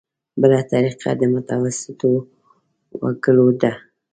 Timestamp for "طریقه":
0.71-1.09